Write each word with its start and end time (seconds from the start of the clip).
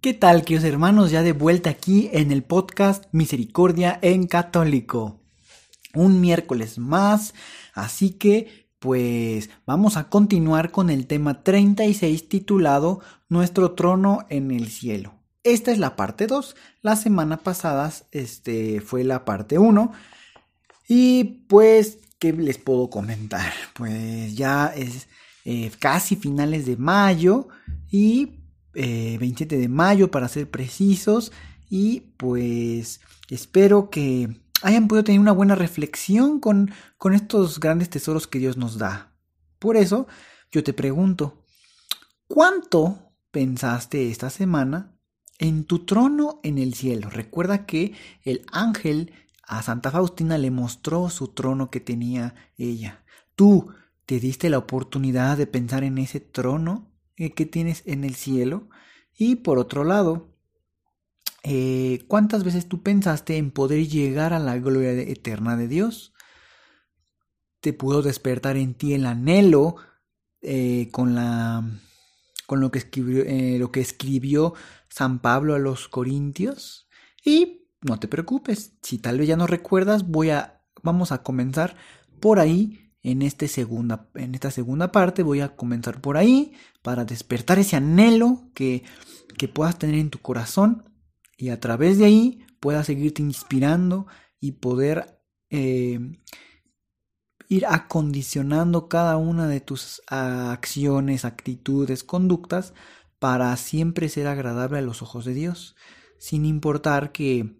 ¿Qué 0.00 0.14
tal, 0.14 0.44
queridos 0.44 0.64
hermanos? 0.64 1.10
Ya 1.10 1.22
de 1.22 1.32
vuelta 1.32 1.70
aquí 1.70 2.10
en 2.12 2.30
el 2.30 2.44
podcast 2.44 3.04
Misericordia 3.12 3.98
en 4.02 4.26
Católico. 4.26 5.20
Un 5.94 6.20
miércoles 6.20 6.78
más, 6.78 7.34
así 7.72 8.10
que 8.10 8.68
pues 8.78 9.50
vamos 9.64 9.96
a 9.96 10.08
continuar 10.08 10.70
con 10.70 10.90
el 10.90 11.06
tema 11.06 11.42
36 11.42 12.28
titulado 12.28 13.00
Nuestro 13.28 13.72
trono 13.72 14.26
en 14.28 14.50
el 14.52 14.68
cielo. 14.68 15.14
Esta 15.42 15.72
es 15.72 15.78
la 15.78 15.96
parte 15.96 16.26
2. 16.26 16.54
La 16.82 16.94
semana 16.94 17.38
pasada 17.38 17.92
este, 18.12 18.80
fue 18.80 19.02
la 19.02 19.24
parte 19.24 19.58
1. 19.58 19.92
Y 20.88 21.24
pues, 21.48 21.98
¿qué 22.18 22.32
les 22.32 22.58
puedo 22.58 22.90
comentar? 22.90 23.52
Pues 23.74 24.36
ya 24.36 24.66
es 24.68 25.08
eh, 25.44 25.72
casi 25.80 26.16
finales 26.16 26.66
de 26.66 26.76
mayo 26.76 27.48
y 27.90 28.45
27 28.76 29.54
eh, 29.54 29.58
de 29.58 29.68
mayo 29.68 30.10
para 30.10 30.28
ser 30.28 30.50
precisos 30.50 31.32
y 31.70 32.12
pues 32.16 33.00
espero 33.30 33.90
que 33.90 34.40
hayan 34.62 34.88
podido 34.88 35.04
tener 35.04 35.20
una 35.20 35.32
buena 35.32 35.54
reflexión 35.54 36.40
con, 36.40 36.70
con 36.98 37.14
estos 37.14 37.60
grandes 37.60 37.90
tesoros 37.90 38.26
que 38.26 38.38
Dios 38.38 38.56
nos 38.56 38.78
da. 38.78 39.14
Por 39.58 39.76
eso 39.76 40.06
yo 40.50 40.62
te 40.62 40.72
pregunto, 40.72 41.44
¿cuánto 42.28 43.12
pensaste 43.30 44.10
esta 44.10 44.30
semana 44.30 44.96
en 45.38 45.64
tu 45.64 45.84
trono 45.84 46.40
en 46.42 46.58
el 46.58 46.74
cielo? 46.74 47.10
Recuerda 47.10 47.66
que 47.66 47.94
el 48.22 48.44
ángel 48.52 49.12
a 49.42 49.62
Santa 49.62 49.90
Faustina 49.90 50.38
le 50.38 50.50
mostró 50.50 51.08
su 51.08 51.28
trono 51.28 51.70
que 51.70 51.80
tenía 51.80 52.34
ella. 52.58 53.04
¿Tú 53.34 53.72
te 54.06 54.20
diste 54.20 54.50
la 54.50 54.58
oportunidad 54.58 55.36
de 55.36 55.46
pensar 55.46 55.84
en 55.84 55.98
ese 55.98 56.20
trono 56.20 56.95
eh, 57.16 57.32
que 57.32 57.46
tienes 57.46 57.82
en 57.86 58.04
el 58.04 58.14
cielo. 58.14 58.68
Y 59.16 59.36
por 59.36 59.58
otro 59.58 59.84
lado, 59.84 60.34
eh, 61.42 62.04
¿cuántas 62.08 62.44
veces 62.44 62.68
tú 62.68 62.82
pensaste 62.82 63.36
en 63.36 63.50
poder 63.50 63.86
llegar 63.88 64.32
a 64.32 64.38
la 64.38 64.58
gloria 64.58 64.92
eterna 64.92 65.56
de 65.56 65.68
Dios? 65.68 66.12
Te 67.60 67.72
pudo 67.72 68.02
despertar 68.02 68.56
en 68.56 68.74
ti 68.74 68.94
el 68.94 69.06
anhelo 69.06 69.76
eh, 70.42 70.88
con 70.92 71.14
la 71.14 71.64
con 72.46 72.60
lo 72.60 72.70
que 72.70 72.78
escribió, 72.78 73.24
lo 73.58 73.72
que 73.72 73.80
escribió 73.80 74.54
San 74.88 75.18
Pablo 75.18 75.56
a 75.56 75.58
los 75.58 75.88
Corintios. 75.88 76.88
Y 77.24 77.66
no 77.80 77.98
te 77.98 78.06
preocupes, 78.06 78.76
si 78.82 78.98
tal 78.98 79.18
vez 79.18 79.26
ya 79.26 79.36
no 79.36 79.48
recuerdas, 79.48 80.06
voy 80.06 80.30
a 80.30 80.62
vamos 80.82 81.10
a 81.10 81.24
comenzar 81.24 81.76
por 82.20 82.38
ahí 82.38 82.85
en, 83.06 83.22
este 83.22 83.48
en 84.16 84.34
esta 84.34 84.50
segunda 84.50 84.90
parte 84.90 85.22
voy 85.22 85.40
a 85.40 85.54
comenzar 85.54 86.00
por 86.00 86.16
ahí 86.16 86.54
para 86.82 87.04
despertar 87.04 87.60
ese 87.60 87.76
anhelo 87.76 88.50
que, 88.52 88.82
que 89.38 89.46
puedas 89.46 89.78
tener 89.78 89.94
en 89.94 90.10
tu 90.10 90.18
corazón 90.18 90.92
y 91.36 91.50
a 91.50 91.60
través 91.60 91.98
de 91.98 92.06
ahí 92.06 92.44
puedas 92.58 92.86
seguirte 92.86 93.22
inspirando 93.22 94.08
y 94.40 94.52
poder 94.52 95.20
eh, 95.50 96.00
ir 97.48 97.66
acondicionando 97.66 98.88
cada 98.88 99.16
una 99.18 99.46
de 99.46 99.60
tus 99.60 100.02
acciones, 100.08 101.24
actitudes, 101.24 102.02
conductas 102.02 102.74
para 103.20 103.56
siempre 103.56 104.08
ser 104.08 104.26
agradable 104.26 104.78
a 104.78 104.82
los 104.82 105.00
ojos 105.00 105.24
de 105.24 105.34
Dios, 105.34 105.76
sin 106.18 106.44
importar 106.44 107.12
que, 107.12 107.56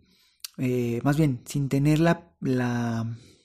eh, 0.59 1.01
más 1.05 1.17
bien, 1.17 1.43
sin 1.47 1.69
tener 1.69 2.01
la, 2.01 2.33
la, 2.41 3.07
¿cómo 3.07 3.36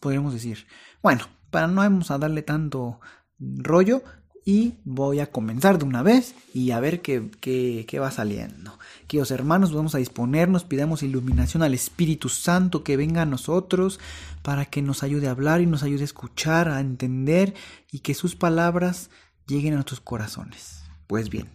podríamos 0.00 0.32
decir? 0.32 0.66
Bueno, 1.02 1.24
para 1.50 1.66
no 1.66 1.76
vamos 1.76 2.10
a 2.10 2.18
darle 2.18 2.42
tanto 2.42 3.00
rollo 3.38 4.02
y 4.44 4.78
voy 4.84 5.20
a 5.20 5.30
comenzar 5.30 5.78
de 5.78 5.84
una 5.84 6.02
vez 6.02 6.34
y 6.54 6.70
a 6.70 6.80
ver 6.80 7.02
qué, 7.02 7.30
qué, 7.40 7.98
va 7.98 8.10
saliendo. 8.10 8.78
Queridos 9.06 9.30
hermanos, 9.30 9.74
vamos 9.74 9.94
a 9.94 9.98
disponernos, 9.98 10.64
pidamos 10.64 11.02
iluminación 11.02 11.62
al 11.62 11.74
Espíritu 11.74 12.30
Santo 12.30 12.82
que 12.82 12.96
venga 12.96 13.22
a 13.22 13.26
nosotros 13.26 14.00
para 14.42 14.64
que 14.64 14.80
nos 14.80 15.02
ayude 15.02 15.28
a 15.28 15.32
hablar 15.32 15.60
y 15.60 15.66
nos 15.66 15.82
ayude 15.82 16.00
a 16.00 16.04
escuchar, 16.04 16.70
a 16.70 16.80
entender 16.80 17.54
y 17.92 17.98
que 17.98 18.14
sus 18.14 18.36
palabras 18.36 19.10
lleguen 19.46 19.74
a 19.74 19.76
nuestros 19.76 20.00
corazones. 20.00 20.82
Pues 21.06 21.28
bien, 21.28 21.50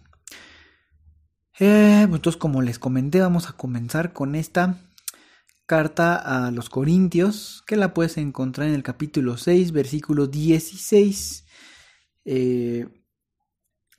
eh, 1.58 2.02
entonces 2.02 2.36
como 2.36 2.62
les 2.62 2.78
comenté, 2.78 3.20
vamos 3.20 3.48
a 3.48 3.54
comenzar 3.54 4.12
con 4.12 4.36
esta 4.36 4.78
carta 5.66 6.16
a 6.16 6.50
los 6.50 6.68
Corintios, 6.68 7.62
que 7.66 7.76
la 7.76 7.94
puedes 7.94 8.16
encontrar 8.18 8.68
en 8.68 8.74
el 8.74 8.82
capítulo 8.82 9.36
6, 9.36 9.72
versículo 9.72 10.26
16, 10.26 11.46
eh, 12.24 12.88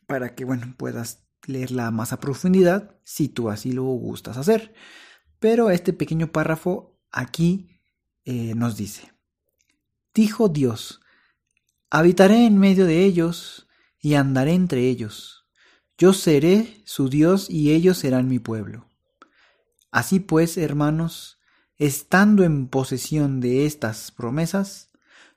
para 0.08 0.36
que, 0.36 0.46
bueno, 0.46 0.76
puedas 0.78 1.26
leerla 1.48 1.92
más 1.92 2.14
a 2.14 2.20
profundidad, 2.20 3.00
si 3.04 3.30
tú 3.30 3.50
así 3.50 3.72
lo 3.72 3.84
gustas 3.84 4.38
hacer. 4.38 4.74
Pero 5.40 5.70
este 5.70 5.94
pequeño 5.94 6.32
párrafo 6.32 7.00
aquí 7.12 7.82
eh, 8.26 8.54
nos 8.56 8.78
dice, 8.78 9.14
dijo 10.14 10.50
Dios, 10.50 11.02
habitaré 11.90 12.46
en 12.46 12.58
medio 12.58 12.86
de 12.86 13.04
ellos 13.04 13.68
y 14.00 14.16
andaré 14.16 14.54
entre 14.54 14.88
ellos. 14.88 15.46
Yo 15.98 16.14
seré 16.14 16.82
su 16.86 17.10
Dios 17.10 17.50
y 17.50 17.74
ellos 17.74 17.98
serán 17.98 18.28
mi 18.28 18.40
pueblo. 18.40 18.90
Así 19.92 20.20
pues, 20.20 20.58
hermanos, 20.58 21.40
estando 21.78 22.44
en 22.44 22.68
posesión 22.68 23.40
de 23.42 23.66
estas 23.66 24.12
promesas, 24.12 24.92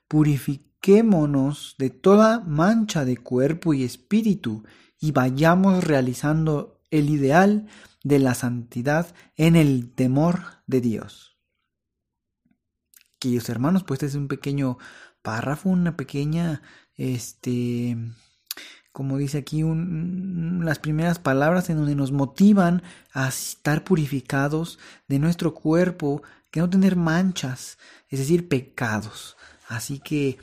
purifiquémonos 0.07 1.75
de 1.77 1.89
toda 1.89 2.39
mancha 2.39 3.05
de 3.05 3.17
cuerpo 3.17 3.73
y 3.73 3.83
espíritu 3.83 4.63
y 4.99 5.11
vayamos 5.11 5.83
realizando 5.83 6.81
el 6.91 7.09
ideal 7.09 7.67
de 8.03 8.19
la 8.19 8.33
santidad 8.33 9.13
en 9.35 9.55
el 9.55 9.93
temor 9.93 10.41
de 10.67 10.81
Dios. 10.81 11.37
Queridos 13.19 13.49
hermanos, 13.49 13.83
pues 13.83 13.97
este 13.97 14.07
es 14.07 14.15
un 14.15 14.27
pequeño 14.27 14.77
párrafo, 15.21 15.69
una 15.69 15.97
pequeña, 15.97 16.61
este, 16.95 17.97
como 18.91 19.17
dice 19.17 19.37
aquí, 19.37 19.63
las 19.63 20.79
primeras 20.79 21.19
palabras 21.19 21.69
en 21.69 21.77
donde 21.77 21.95
nos 21.95 22.11
motivan 22.11 22.81
a 23.13 23.27
estar 23.27 23.83
purificados 23.83 24.79
de 25.07 25.19
nuestro 25.19 25.53
cuerpo, 25.53 26.23
que 26.51 26.59
no 26.59 26.69
tener 26.69 26.95
manchas, 26.95 27.77
es 28.09 28.19
decir, 28.19 28.47
pecados. 28.47 29.37
Así 29.67 29.99
que, 29.99 30.39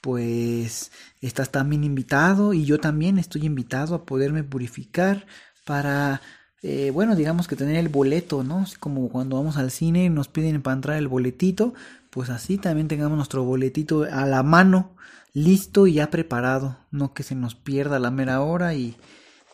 pues, 0.00 0.90
estás 1.20 1.50
también 1.50 1.84
invitado 1.84 2.54
y 2.54 2.64
yo 2.64 2.78
también 2.78 3.18
estoy 3.18 3.44
invitado 3.44 3.94
a 3.94 4.06
poderme 4.06 4.42
purificar 4.42 5.26
para, 5.66 6.22
eh, 6.62 6.90
bueno, 6.92 7.16
digamos 7.16 7.48
que 7.48 7.56
tener 7.56 7.76
el 7.76 7.88
boleto, 7.88 8.44
¿no? 8.44 8.64
Como 8.78 9.08
cuando 9.08 9.36
vamos 9.36 9.56
al 9.56 9.70
cine 9.70 10.04
y 10.04 10.10
nos 10.10 10.28
piden 10.28 10.62
para 10.62 10.74
entrar 10.74 10.96
el 10.98 11.08
boletito, 11.08 11.74
pues 12.10 12.28
así 12.30 12.58
también 12.58 12.88
tengamos 12.88 13.16
nuestro 13.16 13.44
boletito 13.44 14.04
a 14.04 14.26
la 14.26 14.42
mano 14.42 14.94
listo 15.32 15.86
y 15.86 15.94
ya 15.94 16.10
preparado, 16.10 16.78
no 16.90 17.14
que 17.14 17.22
se 17.22 17.34
nos 17.34 17.54
pierda 17.54 17.98
la 17.98 18.10
mera 18.10 18.40
hora 18.40 18.74
y, 18.74 18.96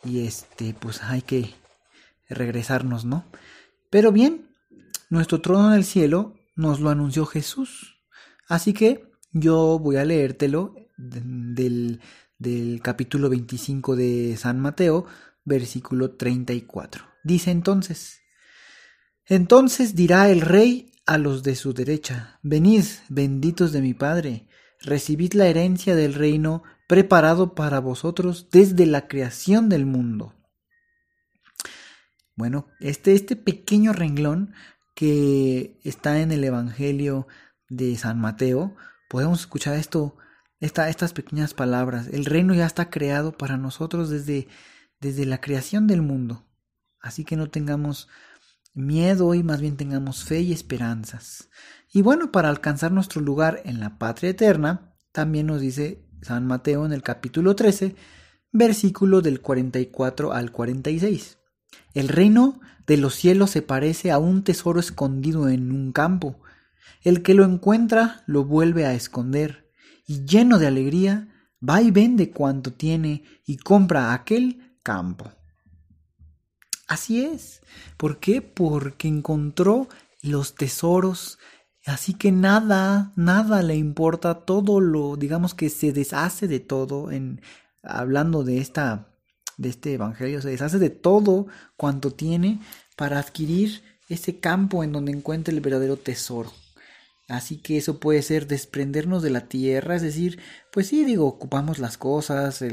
y 0.05 0.27
este, 0.27 0.75
pues 0.79 1.03
hay 1.03 1.23
que 1.23 1.55
regresarnos, 2.29 3.05
¿no? 3.05 3.25
Pero 3.91 4.13
bien, 4.13 4.49
nuestro 5.11 5.41
trono 5.41 5.73
en 5.73 5.79
el 5.79 5.85
cielo 5.85 6.35
nos 6.57 6.81
lo 6.81 6.91
anunció 6.91 7.27
Jesús. 7.27 7.99
Así 8.49 8.73
que 8.73 9.11
yo 9.33 9.79
voy 9.79 9.97
a 9.97 10.05
leértelo 10.05 10.75
del, 10.97 12.01
del 12.39 12.81
capítulo 12.83 13.29
25 13.29 13.97
de 13.97 14.37
San 14.37 14.61
Mateo, 14.61 15.07
versículo 15.45 16.13
34. 16.13 17.06
Dice 17.27 17.51
entonces, 17.51 18.21
entonces 19.25 19.97
dirá 19.97 20.31
el 20.31 20.43
rey 20.43 20.93
a 21.07 21.19
los 21.19 21.43
de 21.43 21.57
su 21.57 21.75
derecha, 21.75 22.39
venid, 22.45 22.85
benditos 23.09 23.73
de 23.73 23.81
mi 23.81 23.95
Padre, 23.95 24.47
recibid 24.81 25.33
la 25.33 25.49
herencia 25.49 25.97
del 25.97 26.15
reino 26.15 26.63
preparado 26.87 27.57
para 27.57 27.81
vosotros 27.81 28.47
desde 28.53 28.87
la 28.87 29.09
creación 29.09 29.69
del 29.69 29.87
mundo. 29.87 30.37
Bueno, 32.37 32.69
este, 32.79 33.15
este 33.15 33.35
pequeño 33.35 33.93
renglón 33.93 34.55
que 34.95 35.81
está 35.83 36.21
en 36.21 36.31
el 36.31 36.45
Evangelio 36.45 37.27
de 37.69 37.97
San 37.97 38.21
Mateo, 38.21 38.77
podemos 39.09 39.41
escuchar 39.41 39.75
esto, 39.75 40.17
estas 40.61 41.13
pequeñas 41.13 41.55
palabras. 41.55 42.07
El 42.07 42.25
reino 42.25 42.55
ya 42.55 42.67
está 42.67 42.89
creado 42.89 43.37
para 43.37 43.57
nosotros 43.57 44.11
desde, 44.11 44.47
desde 45.01 45.27
la 45.27 45.41
creación 45.41 45.89
del 45.89 46.03
mundo. 46.03 46.47
Así 47.01 47.25
que 47.25 47.37
no 47.37 47.49
tengamos 47.49 48.09
miedo 48.75 49.35
y 49.35 49.43
más 49.43 49.61
bien 49.61 49.77
tengamos 49.77 50.25
fe 50.25 50.41
y 50.41 50.53
esperanzas. 50.53 51.49
Y 51.93 52.03
bueno, 52.03 52.31
para 52.31 52.49
alcanzar 52.49 52.93
nuestro 52.93 53.21
lugar 53.21 53.63
en 53.65 53.81
la 53.81 53.99
patria 53.99 54.31
eterna, 54.31 54.95
también 55.13 55.47
nos 55.47 55.61
dice 55.61 56.05
San 56.23 56.47
Mateo 56.47 56.85
en 56.85 56.93
el 56.93 57.03
capítulo 57.03 57.57
13, 57.57 57.97
versículo 58.53 59.23
del 59.23 59.41
44 59.41 60.33
al 60.33 60.53
46. 60.53 61.39
El 61.95 62.09
reino 62.09 62.61
de 62.87 62.97
los 62.97 63.15
cielos 63.15 63.51
se 63.51 63.63
parece 63.63 64.11
a 64.11 64.19
un 64.19 64.45
tesoro 64.45 64.79
escondido 64.81 65.49
en 65.49 65.73
un 65.73 65.93
campo. 65.93 66.41
El 67.03 67.23
que 67.23 67.35
lo 67.35 67.45
encuentra 67.45 68.23
lo 68.27 68.45
vuelve 68.45 68.85
a 68.85 68.95
esconder, 68.95 69.71
y 70.07 70.25
lleno 70.25 70.59
de 70.59 70.67
alegría, 70.67 71.29
va 71.67 71.83
y 71.83 71.91
vende 71.91 72.31
cuanto 72.31 72.73
tiene 72.73 73.25
y 73.45 73.57
compra 73.57 74.13
aquel 74.13 74.79
campo. 74.83 75.33
Así 76.87 77.25
es. 77.25 77.63
¿Por 77.97 78.19
qué? 78.19 78.43
Porque 78.43 79.09
encontró 79.09 79.89
los 80.23 80.55
tesoros. 80.55 81.39
Así 81.85 82.15
que 82.15 82.33
nada, 82.33 83.13
nada 83.17 83.63
le 83.63 83.77
importa 83.77 84.45
todo 84.45 84.81
lo, 84.81 85.17
digamos 85.17 85.55
que 85.55 85.71
se 85.71 85.93
deshace 85.93 86.49
de 86.49 86.61
todo 86.61 87.13
en 87.13 87.41
hablando 87.83 88.43
de 88.43 88.59
esta 88.59 89.13
de 89.57 89.71
este 89.71 89.95
evangelio, 89.95 90.43
se 90.43 90.51
deshace 90.51 90.79
de 90.79 90.91
todo 90.91 91.47
cuanto 91.77 92.13
tiene 92.13 92.61
para 92.97 93.19
adquirir 93.19 93.83
ese 94.09 94.39
campo 94.39 94.85
en 94.85 94.93
donde 94.93 95.13
encuentra 95.13 95.55
el 95.55 95.61
verdadero 95.61 95.97
tesoro. 95.97 96.53
Así 97.29 97.57
que 97.59 97.77
eso 97.77 97.99
puede 97.99 98.23
ser 98.23 98.47
desprendernos 98.47 99.23
de 99.23 99.31
la 99.31 99.49
tierra, 99.49 99.97
es 99.97 100.03
decir, 100.03 100.41
pues 100.73 100.89
sí, 100.89 101.05
digo, 101.05 101.27
ocupamos 101.27 101.79
las 101.79 101.99
cosas, 101.99 102.65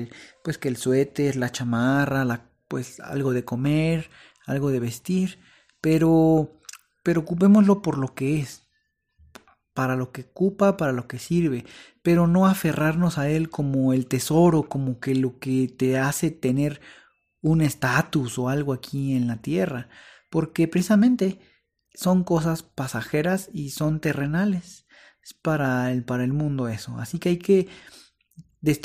pues 0.44 0.58
que 0.58 0.68
el 0.68 0.78
suéter, 0.78 1.38
la 1.38 1.52
chamarra, 1.52 2.24
la 2.26 2.53
pues 2.74 3.00
algo 3.02 3.34
de 3.34 3.46
comer, 3.46 4.10
algo 4.48 4.72
de 4.72 4.80
vestir, 4.80 5.38
pero, 5.80 6.60
pero 7.04 7.22
ocupémoslo 7.22 7.84
por 7.84 8.00
lo 8.00 8.16
que 8.16 8.40
es, 8.40 8.68
para 9.76 9.96
lo 9.96 10.12
que 10.12 10.22
ocupa, 10.22 10.76
para 10.76 10.92
lo 10.92 11.08
que 11.08 11.20
sirve, 11.20 11.66
pero 12.02 12.26
no 12.26 12.48
aferrarnos 12.48 13.20
a 13.20 13.30
él 13.30 13.52
como 13.52 13.94
el 13.94 14.08
tesoro, 14.08 14.64
como 14.64 15.00
que 15.00 15.14
lo 15.14 15.38
que 15.38 15.68
te 15.68 16.00
hace 16.00 16.32
tener 16.32 16.82
un 17.42 17.62
estatus 17.62 18.40
o 18.40 18.50
algo 18.50 18.74
aquí 18.74 19.16
en 19.16 19.28
la 19.28 19.40
tierra, 19.40 19.88
porque 20.32 20.68
precisamente 20.68 21.40
son 21.94 22.24
cosas 22.24 22.64
pasajeras 22.64 23.52
y 23.54 23.70
son 23.70 24.00
terrenales. 24.00 24.88
Es 25.22 25.36
para 25.36 25.92
el, 25.92 26.04
para 26.04 26.24
el 26.24 26.34
mundo 26.34 26.70
eso. 26.70 26.98
Así 26.98 27.20
que 27.20 27.30
hay 27.30 27.38
que, 27.38 27.68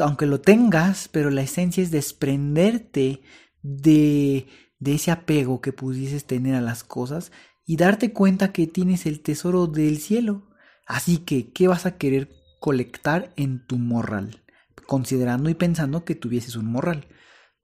aunque 0.01 0.27
lo 0.27 0.43
tengas, 0.43 1.09
pero 1.09 1.31
la 1.31 1.41
esencia 1.41 1.83
es 1.83 1.91
desprenderte 1.91 3.23
de, 3.63 4.47
ese 4.85 5.11
apego 5.11 5.61
que 5.61 5.73
pudieses 5.73 6.25
tener 6.25 6.55
a 6.55 6.61
las 6.61 6.85
cosas 6.85 7.33
y 7.67 7.77
darte 7.77 8.13
cuenta 8.13 8.53
que 8.53 8.67
tienes 8.67 9.07
el 9.07 9.21
tesoro 9.21 9.67
del 9.67 9.99
cielo. 9.99 10.49
Así 10.87 11.19
que, 11.19 11.53
¿qué 11.53 11.69
vas 11.69 11.87
a 11.87 11.99
querer 11.99 12.31
colectar 12.61 13.33
en 13.37 13.67
tu 13.67 13.79
morral? 13.79 14.43
Considerando 14.87 15.51
y 15.51 15.55
pensando 15.55 16.05
que 16.05 16.15
tuvieses 16.15 16.57
un 16.57 16.67
morral. 16.67 17.09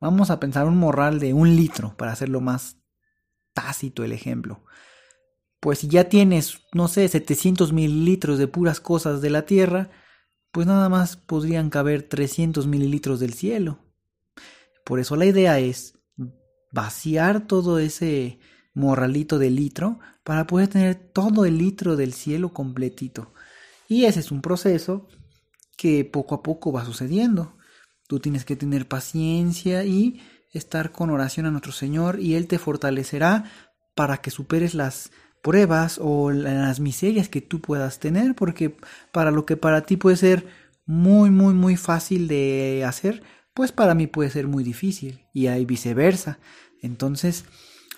Vamos 0.01 0.31
a 0.31 0.41
pensar 0.41 0.67
un 0.67 0.77
morral 0.77 1.21
de 1.21 1.33
un 1.33 1.57
litro 1.57 1.97
para 1.97 2.13
hacerlo 2.13 2.41
más 2.41 2.77
tácito 3.55 4.05
el 4.05 4.13
ejemplo. 4.13 4.63
Pues 5.61 5.79
si 5.79 5.89
ya 5.89 6.11
tienes, 6.11 6.61
no 6.75 6.89
sé, 6.89 7.09
700 7.09 7.73
mililitros 7.73 8.39
de 8.39 8.49
puras 8.49 8.81
cosas 8.81 9.23
de 9.23 9.31
la 9.31 9.47
tierra, 9.47 9.91
pues 10.53 10.67
nada 10.67 10.91
más 10.91 11.17
podrían 11.17 11.71
caber 11.71 12.03
300 12.03 12.67
mililitros 12.67 13.19
del 13.19 13.33
cielo. 13.33 13.84
Por 14.85 15.01
eso 15.01 15.17
la 15.17 15.27
idea 15.27 15.59
es 15.59 15.99
vaciar 16.71 17.47
todo 17.47 17.79
ese 17.79 18.39
morralito 18.75 19.39
de 19.39 19.51
litro 19.51 20.01
para 20.25 20.47
poder 20.47 20.69
tener 20.69 20.95
todo 20.95 21.45
el 21.45 21.59
litro 21.59 21.97
del 21.97 22.13
cielo 22.13 22.53
completito. 22.53 23.33
Y 23.89 24.05
ese 24.05 24.21
es 24.21 24.31
un 24.31 24.43
proceso 24.43 25.09
que 25.77 26.05
poco 26.05 26.35
a 26.35 26.43
poco 26.43 26.73
va 26.73 26.85
sucediendo. 26.85 27.57
Tú 28.09 28.21
tienes 28.21 28.45
que 28.45 28.57
tener 28.57 28.87
paciencia 28.89 29.85
y 29.85 30.21
estar 30.53 30.93
con 30.93 31.11
oración 31.11 31.47
a 31.47 31.51
nuestro 31.51 31.73
Señor 31.73 32.21
y 32.21 32.35
Él 32.35 32.47
te 32.47 32.59
fortalecerá 32.59 33.45
para 33.95 34.19
que 34.19 34.31
superes 34.31 34.75
las 34.75 35.11
pruebas 35.43 35.99
o 36.03 36.31
las 36.31 36.81
miserias 36.81 37.29
que 37.29 37.41
tú 37.41 37.61
puedas 37.61 37.99
tener, 37.99 38.35
porque 38.35 38.77
para 39.13 39.31
lo 39.31 39.45
que 39.45 39.57
para 39.57 39.83
ti 39.83 39.97
puede 39.97 40.17
ser 40.17 40.47
muy, 40.87 41.31
muy, 41.31 41.55
muy 41.55 41.77
fácil 41.77 42.29
de 42.29 42.85
hacer, 42.87 43.23
pues 43.55 43.73
para 43.73 43.95
mí 43.95 44.07
puede 44.09 44.31
ser 44.31 44.49
muy 44.49 44.65
difícil 44.65 45.25
y 45.33 45.47
hay 45.47 45.65
viceversa. 45.65 46.39
Entonces, 46.83 47.45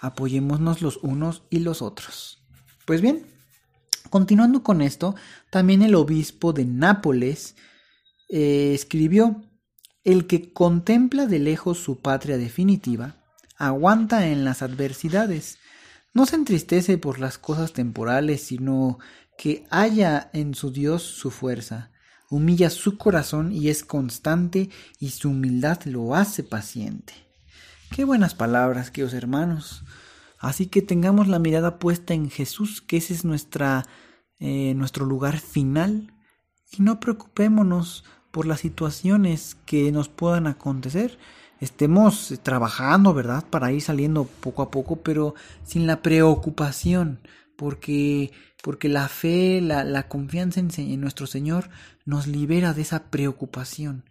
apoyémonos 0.00 0.82
los 0.82 0.98
unos 0.98 1.44
y 1.50 1.60
los 1.60 1.82
otros. 1.82 2.44
Pues 2.84 3.00
bien, 3.00 3.26
continuando 4.10 4.62
con 4.62 4.82
esto, 4.82 5.16
también 5.50 5.82
el 5.82 5.94
obispo 5.94 6.52
de 6.52 6.66
Nápoles 6.66 7.56
eh, 8.28 8.72
escribió, 8.74 9.42
el 10.04 10.28
que 10.28 10.52
contempla 10.52 11.26
de 11.26 11.40
lejos 11.40 11.78
su 11.78 12.00
patria 12.00 12.36
definitiva, 12.36 13.16
aguanta 13.56 14.28
en 14.28 14.44
las 14.44 14.62
adversidades, 14.62 15.58
no 16.14 16.26
se 16.26 16.36
entristece 16.36 16.96
por 16.96 17.18
las 17.18 17.38
cosas 17.38 17.72
temporales, 17.72 18.42
sino 18.42 18.98
que 19.36 19.66
halla 19.70 20.30
en 20.32 20.54
su 20.54 20.70
Dios 20.70 21.02
su 21.02 21.30
fuerza, 21.30 21.90
humilla 22.30 22.70
su 22.70 22.98
corazón 22.98 23.52
y 23.52 23.68
es 23.68 23.84
constante 23.84 24.70
y 24.98 25.10
su 25.10 25.30
humildad 25.30 25.82
lo 25.84 26.14
hace 26.14 26.42
paciente. 26.42 27.14
Qué 27.94 28.04
buenas 28.04 28.34
palabras, 28.34 28.90
queridos 28.90 29.14
hermanos. 29.14 29.84
Así 30.38 30.66
que 30.66 30.82
tengamos 30.82 31.28
la 31.28 31.38
mirada 31.38 31.78
puesta 31.78 32.14
en 32.14 32.30
Jesús, 32.30 32.82
que 32.82 32.98
ese 32.98 33.14
es 33.14 33.24
nuestra, 33.24 33.86
eh, 34.38 34.74
nuestro 34.74 35.06
lugar 35.06 35.38
final, 35.38 36.12
y 36.70 36.82
no 36.82 37.00
preocupémonos 37.00 38.04
por 38.30 38.46
las 38.46 38.60
situaciones 38.60 39.56
que 39.66 39.90
nos 39.92 40.08
puedan 40.08 40.46
acontecer. 40.46 41.18
Estemos 41.60 42.38
trabajando, 42.42 43.14
¿verdad? 43.14 43.44
Para 43.48 43.72
ir 43.72 43.80
saliendo 43.80 44.24
poco 44.24 44.62
a 44.62 44.70
poco, 44.70 44.96
pero 44.96 45.34
sin 45.64 45.86
la 45.86 46.02
preocupación, 46.02 47.20
porque, 47.56 48.32
porque 48.66 48.88
la 48.88 49.08
fe, 49.08 49.60
la, 49.60 49.84
la 49.84 50.08
confianza 50.08 50.58
en, 50.58 51.00
nuestro 51.00 51.28
Señor 51.28 51.70
nos 52.04 52.26
libera 52.26 52.74
de 52.74 52.82
esa 52.82 53.12
preocupación. 53.12 54.02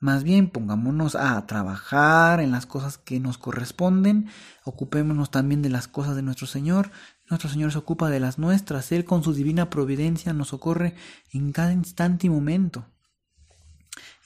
Más 0.00 0.24
bien 0.24 0.50
pongámonos 0.50 1.14
a 1.14 1.46
trabajar 1.46 2.40
en 2.40 2.50
las 2.50 2.66
cosas 2.66 2.98
que 2.98 3.20
nos 3.20 3.38
corresponden, 3.38 4.26
ocupémonos 4.64 5.30
también 5.30 5.62
de 5.62 5.68
las 5.68 5.86
cosas 5.86 6.16
de 6.16 6.22
nuestro 6.22 6.48
Señor, 6.48 6.90
nuestro 7.28 7.48
Señor 7.48 7.70
se 7.70 7.78
ocupa 7.78 8.10
de 8.10 8.18
las 8.18 8.40
nuestras, 8.40 8.90
Él 8.90 9.04
con 9.04 9.22
su 9.22 9.34
divina 9.34 9.70
providencia 9.70 10.32
nos 10.32 10.48
socorre 10.48 10.96
en 11.32 11.52
cada 11.52 11.72
instante 11.72 12.26
y 12.26 12.30
momento. 12.30 12.86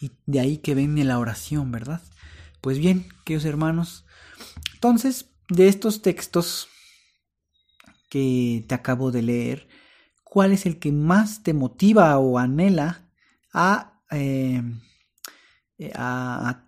Y 0.01 0.13
de 0.25 0.41
ahí 0.41 0.57
que 0.57 0.75
viene 0.75 1.05
la 1.05 1.19
oración, 1.19 1.71
¿verdad? 1.71 2.01
Pues 2.63 2.79
bien, 2.79 3.09
queridos 3.25 3.45
hermanos, 3.45 4.07
entonces 4.73 5.27
de 5.51 5.69
estos 5.69 6.01
textos 6.01 6.69
que 8.15 8.65
te 8.69 8.77
acabo 8.77 9.11
de 9.11 9.23
leer, 9.23 9.67
¿cuál 10.23 10.53
es 10.53 10.67
el 10.67 10.79
que 10.79 10.93
más 10.93 11.43
te 11.43 11.53
motiva 11.53 12.17
o 12.19 12.39
anhela 12.39 13.11
a... 13.53 14.01
Eh, 14.13 14.63
eh, 15.79 15.93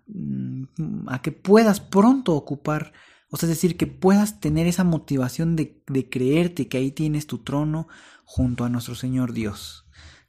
mm, 0.07 1.07
a, 1.07 1.21
que 1.21 1.31
puedas 1.31 1.79
pronto 1.79 2.35
ocupar, 2.35 2.91
o 3.29 3.37
sea, 3.37 3.47
es 3.47 3.55
decir, 3.55 3.77
que 3.77 3.87
puedas 3.87 4.41
tener 4.41 4.67
esa 4.67 4.83
motivación 4.83 5.55
de, 5.55 5.81
de 5.87 6.09
creerte 6.09 6.67
que 6.67 6.79
ahí 6.79 6.91
tienes 6.91 7.27
tu 7.27 7.37
trono 7.37 7.87
junto 8.25 8.65
a 8.65 8.69
nuestro 8.69 8.95
Señor 8.95 9.31
Dios. 9.31 9.85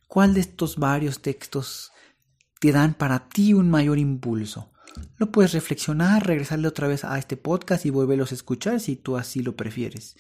¿Cuál 0.06 0.34
de 0.34 0.40
estos 0.40 0.76
varios 0.76 1.20
textos 1.20 1.90
te 2.60 2.70
dan 2.70 2.94
para 2.94 3.28
ti 3.28 3.54
un 3.54 3.68
mayor 3.68 3.98
impulso? 3.98 4.70
Lo 5.16 5.32
puedes 5.32 5.52
reflexionar, 5.52 6.25
regresarle 6.25 6.68
otra 6.68 6.87
vez 6.87 7.04
a 7.04 7.18
este 7.18 7.37
podcast 7.37 7.84
y 7.87 7.90
volverlos 7.90 8.30
a 8.30 8.37
escuchar 8.37 8.78
si 8.78 8.94
tú 8.94 9.16
así 9.16 9.42
lo 9.42 9.56
prefieres. 9.56 10.16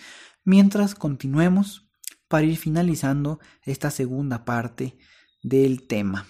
Mientras 0.48 0.94
continuemos 0.94 1.90
para 2.26 2.46
ir 2.46 2.56
finalizando 2.56 3.38
esta 3.64 3.90
segunda 3.90 4.46
parte 4.46 4.96
del 5.42 5.86
tema. 5.86 6.26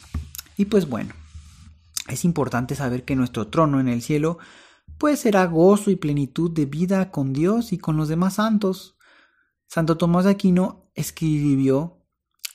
Y 0.56 0.64
pues 0.64 0.88
bueno, 0.88 1.14
es 2.08 2.24
importante 2.24 2.74
saber 2.74 3.04
que 3.04 3.14
nuestro 3.14 3.46
trono 3.46 3.78
en 3.78 3.86
el 3.86 4.02
cielo 4.02 4.38
pues 4.98 5.20
será 5.20 5.46
gozo 5.46 5.92
y 5.92 5.94
plenitud 5.94 6.50
de 6.50 6.66
vida 6.66 7.12
con 7.12 7.32
Dios 7.32 7.72
y 7.72 7.78
con 7.78 7.96
los 7.96 8.08
demás 8.08 8.34
santos. 8.34 8.98
Santo 9.68 9.96
Tomás 9.96 10.24
de 10.24 10.32
Aquino 10.32 10.90
escribió 10.96 12.04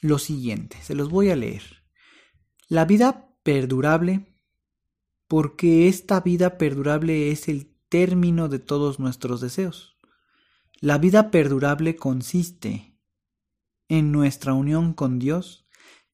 lo 0.01 0.19
siguiente, 0.19 0.75
se 0.81 0.95
los 0.95 1.09
voy 1.09 1.29
a 1.29 1.37
leer. 1.37 1.63
La 2.67 2.83
vida 2.83 3.37
perdurable, 3.41 4.35
porque 5.29 5.87
esta 5.87 6.19
vida 6.19 6.57
perdurable 6.57 7.31
es 7.31 7.47
el 7.47 7.73
término 7.87 8.49
de 8.49 8.59
todos 8.59 8.99
nuestros 8.99 9.39
deseos. 9.39 9.92
La 10.79 10.97
vida 10.97 11.31
perdurable 11.31 11.95
consiste 11.95 12.97
en 13.87 14.11
nuestra 14.11 14.53
unión 14.53 14.93
con 14.93 15.19
Dios, 15.19 15.65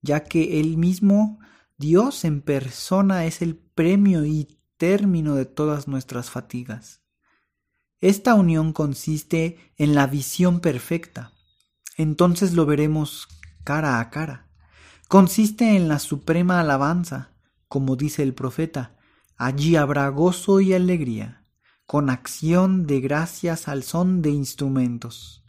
ya 0.02 0.24
que 0.24 0.60
Él 0.60 0.78
mismo 0.78 1.40
Dios 1.78 2.26
en 2.26 2.42
persona 2.42 3.26
es 3.26 3.42
el 3.42 3.56
premio 3.56 4.26
y 4.26 4.60
término 4.78 5.36
de 5.36 5.46
todas 5.46 5.88
nuestras 5.88 6.30
fatigas. 6.30 7.02
Esta 8.02 8.34
unión 8.34 8.72
consiste 8.74 9.74
en 9.78 9.94
la 9.94 10.08
visión 10.08 10.62
perfecta. 10.62 11.34
Entonces 11.98 12.54
lo 12.54 12.66
veremos 12.66 13.28
cara 13.64 14.00
a 14.00 14.10
cara. 14.10 14.50
Consiste 15.10 15.76
en 15.76 15.88
la 15.88 16.00
suprema 16.00 16.60
alabanza, 16.60 17.34
como 17.68 17.96
dice 17.96 18.24
el 18.24 18.34
profeta, 18.34 18.98
allí 19.38 19.76
habrá 19.76 20.08
gozo 20.10 20.62
y 20.62 20.74
alegría, 20.74 21.39
con 21.90 22.12
acción 22.12 22.86
de 22.86 23.02
gracias 23.02 23.68
al 23.68 23.82
son 23.82 24.22
de 24.22 24.30
instrumentos. 24.30 25.44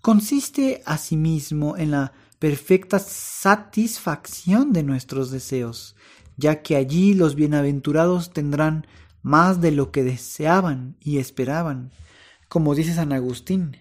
Consiste 0.00 0.82
asimismo 0.84 1.76
en 1.76 1.92
la 1.92 2.12
perfecta 2.40 2.98
satisfacción 2.98 4.72
de 4.72 4.82
nuestros 4.82 5.30
deseos, 5.30 5.94
ya 6.36 6.60
que 6.60 6.74
allí 6.74 7.14
los 7.14 7.36
bienaventurados 7.36 8.32
tendrán 8.32 8.88
más 9.22 9.60
de 9.60 9.70
lo 9.70 9.92
que 9.92 10.02
deseaban 10.02 10.96
y 10.98 11.18
esperaban. 11.18 11.92
Como 12.48 12.74
dice 12.74 12.92
San 12.92 13.12
Agustín, 13.12 13.76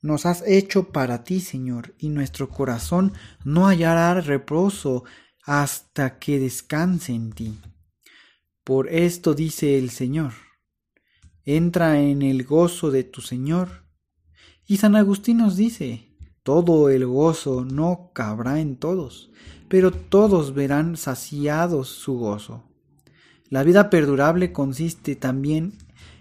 nos 0.00 0.24
has 0.24 0.42
hecho 0.46 0.88
para 0.88 1.22
ti, 1.22 1.40
Señor, 1.40 1.94
y 1.98 2.08
nuestro 2.08 2.48
corazón 2.48 3.12
no 3.44 3.66
hallará 3.66 4.18
reposo 4.22 5.04
hasta 5.44 6.18
que 6.18 6.38
descanse 6.38 7.12
en 7.12 7.30
ti. 7.34 7.58
Por 8.64 8.88
esto 8.88 9.34
dice 9.34 9.78
el 9.78 9.90
Señor, 9.90 10.32
entra 11.44 12.00
en 12.00 12.22
el 12.22 12.44
gozo 12.44 12.90
de 12.90 13.04
tu 13.04 13.20
Señor. 13.20 13.84
Y 14.66 14.76
San 14.76 14.96
Agustín 14.96 15.38
nos 15.38 15.56
dice, 15.56 16.08
todo 16.42 16.88
el 16.88 17.06
gozo 17.06 17.64
no 17.64 18.10
cabrá 18.14 18.60
en 18.60 18.76
todos, 18.76 19.30
pero 19.68 19.90
todos 19.90 20.54
verán 20.54 20.96
saciados 20.96 21.88
su 21.88 22.14
gozo. 22.14 22.64
La 23.48 23.62
vida 23.64 23.90
perdurable 23.90 24.52
consiste 24.52 25.14
también 25.14 25.74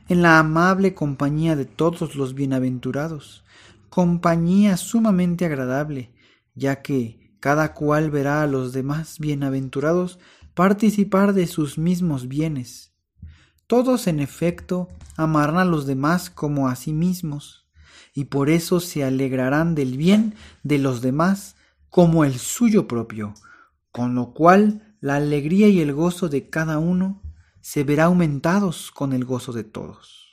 en 0.09 0.21
la 0.21 0.39
amable 0.39 0.93
compañía 0.93 1.55
de 1.55 1.65
todos 1.65 2.15
los 2.15 2.33
bienaventurados, 2.33 3.43
compañía 3.89 4.77
sumamente 4.77 5.45
agradable, 5.45 6.13
ya 6.55 6.81
que 6.81 7.35
cada 7.39 7.73
cual 7.73 8.11
verá 8.11 8.43
a 8.43 8.47
los 8.47 8.73
demás 8.73 9.17
bienaventurados 9.19 10.19
participar 10.53 11.33
de 11.33 11.47
sus 11.47 11.77
mismos 11.77 12.27
bienes. 12.27 12.90
Todos, 13.71 14.07
en 14.07 14.19
efecto, 14.19 14.89
amarán 15.15 15.57
a 15.57 15.63
los 15.63 15.85
demás 15.85 16.29
como 16.29 16.67
a 16.67 16.75
sí 16.75 16.91
mismos 16.91 17.69
y 18.13 18.25
por 18.25 18.49
eso 18.49 18.81
se 18.81 19.05
alegrarán 19.05 19.75
del 19.75 19.95
bien 19.95 20.35
de 20.61 20.77
los 20.77 21.01
demás 21.01 21.55
como 21.89 22.25
el 22.25 22.37
suyo 22.37 22.85
propio, 22.85 23.33
con 23.93 24.13
lo 24.13 24.33
cual 24.33 24.97
la 24.99 25.15
alegría 25.15 25.69
y 25.69 25.79
el 25.79 25.93
gozo 25.93 26.27
de 26.27 26.49
cada 26.49 26.79
uno 26.79 27.21
se 27.61 27.85
verá 27.85 28.03
aumentados 28.03 28.91
con 28.91 29.13
el 29.13 29.23
gozo 29.23 29.53
de 29.53 29.63
todos. 29.63 30.27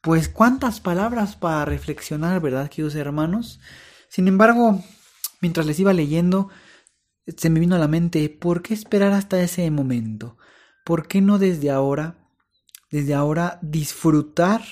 Pues 0.00 0.30
cuántas 0.30 0.80
palabras 0.80 1.36
para 1.36 1.66
reflexionar, 1.66 2.40
¿verdad, 2.40 2.70
queridos 2.70 2.94
hermanos? 2.94 3.60
Sin 4.08 4.26
embargo, 4.26 4.82
mientras 5.42 5.66
les 5.66 5.78
iba 5.80 5.92
leyendo, 5.92 6.48
se 7.36 7.50
me 7.50 7.60
vino 7.60 7.76
a 7.76 7.78
la 7.78 7.88
mente, 7.88 8.30
¿por 8.30 8.62
qué 8.62 8.72
esperar 8.72 9.12
hasta 9.12 9.42
ese 9.42 9.70
momento? 9.70 10.38
¿Por 10.84 11.08
qué 11.08 11.20
no 11.20 11.38
desde 11.38 11.70
ahora, 11.70 12.28
desde 12.90 13.14
ahora 13.14 13.58
disfrutar 13.62 14.62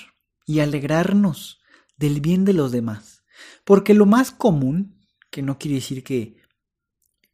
y 0.46 0.60
alegrarnos 0.60 1.62
del 1.96 2.20
bien 2.20 2.44
de 2.44 2.52
los 2.52 2.72
demás. 2.72 3.24
Porque 3.64 3.94
lo 3.94 4.06
más 4.06 4.32
común, 4.32 5.00
que 5.30 5.42
no 5.42 5.58
quiere 5.58 5.76
decir 5.76 6.04
que, 6.04 6.36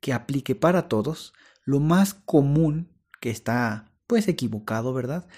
que 0.00 0.12
aplique 0.12 0.54
para 0.54 0.88
todos, 0.88 1.32
lo 1.64 1.80
más 1.80 2.14
común, 2.14 2.92
que 3.20 3.30
está 3.30 3.92
pues 4.06 4.28
equivocado, 4.28 4.92
¿verdad? 4.92 5.28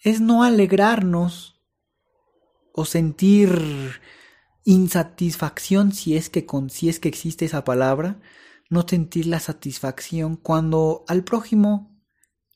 Es 0.00 0.20
no 0.20 0.42
alegrarnos 0.42 1.62
o 2.72 2.84
sentir 2.84 4.00
insatisfacción 4.64 5.92
si 5.92 6.16
es 6.16 6.28
que 6.28 6.44
con, 6.44 6.68
si 6.70 6.88
es 6.88 7.00
que 7.00 7.08
existe 7.08 7.44
esa 7.44 7.64
palabra, 7.64 8.20
no 8.70 8.86
sentir 8.86 9.26
la 9.26 9.40
satisfacción 9.40 10.36
cuando 10.36 11.04
al 11.08 11.24
prójimo 11.24 11.97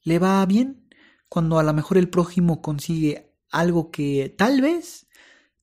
le 0.03 0.19
va 0.19 0.45
bien, 0.47 0.89
cuando 1.29 1.59
a 1.59 1.63
lo 1.63 1.73
mejor 1.73 1.99
el 1.99 2.09
prójimo 2.09 2.61
consigue 2.61 3.33
algo 3.51 3.91
que 3.91 4.35
tal 4.37 4.61
vez 4.61 5.07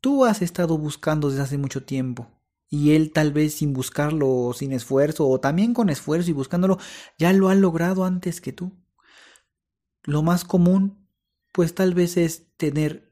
tú 0.02 0.26
has 0.26 0.42
estado 0.42 0.78
buscando 0.78 1.30
desde 1.30 1.44
hace 1.44 1.58
mucho 1.58 1.84
tiempo. 1.84 2.28
Y 2.70 2.92
él 2.92 3.12
tal 3.12 3.34
vez 3.34 3.56
sin 3.56 3.74
buscarlo, 3.74 4.52
sin 4.54 4.72
esfuerzo, 4.74 5.28
o 5.28 5.40
también 5.40 5.74
con 5.74 5.90
esfuerzo 5.90 6.30
y 6.30 6.34
buscándolo, 6.34 6.78
ya 7.18 7.34
lo 7.34 7.50
ha 7.50 7.56
logrado 7.56 8.06
antes 8.06 8.42
que 8.42 8.54
tú. 8.54 8.78
Lo 10.04 10.22
más 10.22 10.46
común, 10.46 11.08
pues 11.52 11.74
tal 11.74 11.94
vez 11.94 12.16
es 12.16 12.56
tener, 12.58 13.12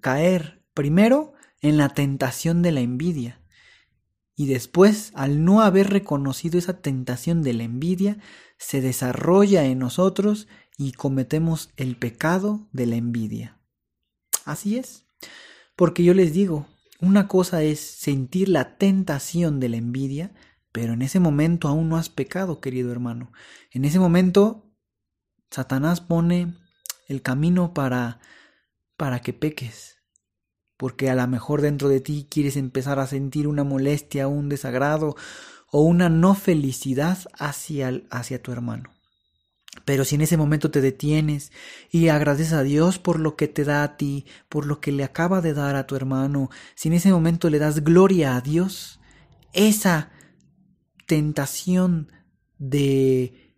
caer 0.00 0.64
primero 0.74 1.32
en 1.60 1.78
la 1.78 1.88
tentación 1.88 2.62
de 2.62 2.72
la 2.72 2.80
envidia. 2.80 3.37
Y 4.38 4.46
después, 4.46 5.10
al 5.16 5.44
no 5.44 5.62
haber 5.62 5.90
reconocido 5.90 6.60
esa 6.60 6.80
tentación 6.80 7.42
de 7.42 7.54
la 7.54 7.64
envidia, 7.64 8.18
se 8.56 8.80
desarrolla 8.80 9.64
en 9.64 9.80
nosotros 9.80 10.46
y 10.76 10.92
cometemos 10.92 11.70
el 11.76 11.96
pecado 11.96 12.68
de 12.70 12.86
la 12.86 12.94
envidia. 12.94 13.58
Así 14.44 14.78
es. 14.78 15.04
Porque 15.74 16.04
yo 16.04 16.14
les 16.14 16.32
digo, 16.32 16.68
una 17.00 17.26
cosa 17.26 17.64
es 17.64 17.80
sentir 17.80 18.48
la 18.48 18.76
tentación 18.76 19.58
de 19.58 19.70
la 19.70 19.76
envidia, 19.76 20.32
pero 20.70 20.92
en 20.92 21.02
ese 21.02 21.18
momento 21.18 21.66
aún 21.66 21.88
no 21.88 21.96
has 21.96 22.08
pecado, 22.08 22.60
querido 22.60 22.92
hermano. 22.92 23.32
En 23.72 23.84
ese 23.84 23.98
momento, 23.98 24.70
Satanás 25.50 26.00
pone 26.00 26.54
el 27.08 27.22
camino 27.22 27.74
para 27.74 28.20
para 28.96 29.20
que 29.20 29.32
peques. 29.32 29.97
Porque 30.78 31.10
a 31.10 31.14
lo 31.14 31.26
mejor 31.26 31.60
dentro 31.60 31.90
de 31.90 32.00
ti 32.00 32.26
quieres 32.30 32.56
empezar 32.56 32.98
a 32.98 33.06
sentir 33.06 33.46
una 33.46 33.64
molestia, 33.64 34.28
un 34.28 34.48
desagrado 34.48 35.14
o 35.70 35.82
una 35.82 36.08
no 36.08 36.34
felicidad 36.34 37.18
hacia, 37.38 38.00
hacia 38.10 38.40
tu 38.40 38.52
hermano. 38.52 38.90
Pero 39.84 40.04
si 40.04 40.14
en 40.14 40.22
ese 40.22 40.36
momento 40.36 40.70
te 40.70 40.80
detienes 40.80 41.52
y 41.90 42.08
agradeces 42.08 42.52
a 42.52 42.62
Dios 42.62 42.98
por 42.98 43.20
lo 43.20 43.36
que 43.36 43.48
te 43.48 43.64
da 43.64 43.82
a 43.82 43.96
ti, 43.96 44.24
por 44.48 44.66
lo 44.66 44.80
que 44.80 44.92
le 44.92 45.04
acaba 45.04 45.40
de 45.40 45.54
dar 45.54 45.76
a 45.76 45.86
tu 45.86 45.96
hermano, 45.96 46.50
si 46.74 46.88
en 46.88 46.94
ese 46.94 47.10
momento 47.10 47.50
le 47.50 47.58
das 47.58 47.84
gloria 47.84 48.36
a 48.36 48.40
Dios, 48.40 49.00
esa 49.52 50.10
tentación 51.06 52.12
de, 52.58 53.54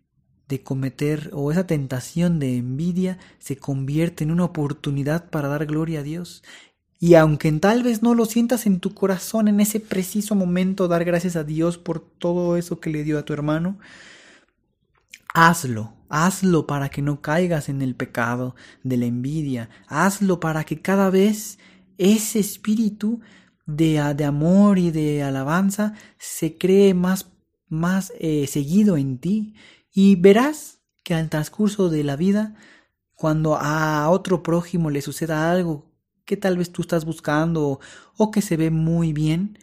de 0.47 0.63
cometer 0.63 1.31
o 1.33 1.51
esa 1.51 1.65
tentación 1.67 2.39
de 2.39 2.57
envidia 2.57 3.17
se 3.39 3.57
convierte 3.57 4.23
en 4.23 4.31
una 4.31 4.45
oportunidad 4.45 5.29
para 5.29 5.47
dar 5.47 5.65
gloria 5.65 5.99
a 5.99 6.03
Dios. 6.03 6.43
Y 7.01 7.15
aunque 7.15 7.51
tal 7.53 7.81
vez 7.81 8.03
no 8.03 8.13
lo 8.13 8.25
sientas 8.25 8.67
en 8.67 8.79
tu 8.79 8.93
corazón 8.93 9.47
en 9.47 9.59
ese 9.59 9.79
preciso 9.79 10.35
momento, 10.35 10.87
dar 10.87 11.03
gracias 11.03 11.35
a 11.35 11.43
Dios 11.43 11.79
por 11.79 11.99
todo 11.99 12.55
eso 12.57 12.79
que 12.79 12.91
le 12.91 13.03
dio 13.03 13.17
a 13.17 13.25
tu 13.25 13.33
hermano, 13.33 13.79
hazlo, 15.33 15.95
Hazlo 16.13 16.67
para 16.67 16.89
que 16.89 17.01
no 17.01 17.21
caigas 17.21 17.69
en 17.69 17.81
el 17.81 17.95
pecado 17.95 18.53
de 18.83 18.97
la 18.97 19.05
envidia. 19.05 19.69
Hazlo 19.87 20.41
para 20.41 20.65
que 20.65 20.81
cada 20.81 21.09
vez 21.09 21.57
ese 21.97 22.39
espíritu 22.39 23.21
de, 23.65 24.13
de 24.13 24.25
amor 24.25 24.77
y 24.77 24.91
de 24.91 25.23
alabanza 25.23 25.93
se 26.17 26.57
cree 26.57 26.93
más, 26.93 27.31
más 27.69 28.11
eh, 28.19 28.45
seguido 28.47 28.97
en 28.97 29.19
ti. 29.19 29.55
Y 29.93 30.17
verás 30.17 30.81
que 31.01 31.13
al 31.13 31.29
transcurso 31.29 31.89
de 31.89 32.03
la 32.03 32.17
vida, 32.17 32.55
cuando 33.15 33.55
a 33.55 34.09
otro 34.09 34.43
prójimo 34.43 34.89
le 34.89 35.01
suceda 35.01 35.49
algo 35.49 35.90
que 36.25 36.37
tal 36.37 36.57
vez 36.57 36.71
tú 36.71 36.81
estás 36.81 37.05
buscando 37.05 37.79
o 38.17 38.31
que 38.31 38.41
se 38.41 38.57
ve 38.57 38.71
muy 38.71 39.13
bien, 39.13 39.57